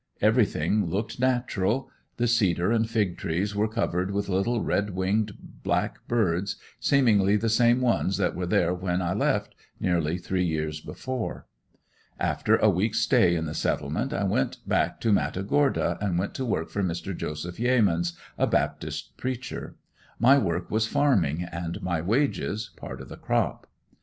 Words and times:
Everything 0.19 0.87
looked 0.89 1.19
natural; 1.19 1.87
the 2.17 2.25
cedar 2.25 2.71
and 2.71 2.89
fig 2.89 3.19
trees 3.19 3.53
were 3.55 3.67
covered 3.67 4.09
with 4.09 4.29
little 4.29 4.59
red 4.59 4.95
winged 4.95 5.33
black 5.61 5.99
birds, 6.07 6.55
seemingly 6.79 7.35
the 7.35 7.49
same 7.49 7.79
ones 7.81 8.17
that 8.17 8.33
were 8.35 8.47
there 8.47 8.73
when 8.73 8.99
I 8.99 9.13
left, 9.13 9.53
nearly 9.79 10.17
three 10.17 10.43
years 10.43 10.79
before. 10.81 11.45
After 12.19 12.55
a 12.55 12.67
week's 12.67 12.97
stay 13.01 13.35
in 13.35 13.45
the 13.45 13.53
Settlement, 13.53 14.11
I 14.11 14.23
went 14.23 14.67
back 14.67 14.99
to 15.01 15.11
Matagorda 15.13 15.99
and 16.01 16.17
went 16.17 16.33
to 16.33 16.45
work 16.45 16.71
for 16.71 16.81
Mr. 16.81 17.15
Joseph 17.15 17.57
Yeamans, 17.59 18.13
a 18.39 18.47
Baptist 18.47 19.15
preacher. 19.17 19.75
My 20.17 20.39
work 20.39 20.71
was 20.71 20.87
farming 20.87 21.43
and 21.43 21.79
my 21.83 22.01
wages 22.01 22.71
part 22.75 23.01
of 23.01 23.09
the 23.09 23.17
crop. 23.17 23.67